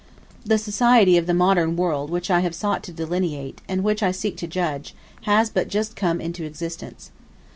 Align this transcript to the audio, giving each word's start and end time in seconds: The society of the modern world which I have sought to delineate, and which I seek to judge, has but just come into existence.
The 0.43 0.57
society 0.57 1.15
of 1.19 1.27
the 1.27 1.33
modern 1.35 1.75
world 1.75 2.09
which 2.09 2.31
I 2.31 2.39
have 2.39 2.55
sought 2.55 2.81
to 2.85 2.91
delineate, 2.91 3.61
and 3.69 3.83
which 3.83 4.01
I 4.01 4.09
seek 4.09 4.35
to 4.37 4.47
judge, 4.47 4.95
has 5.25 5.51
but 5.51 5.67
just 5.67 5.95
come 5.95 6.19
into 6.19 6.43
existence. 6.43 7.11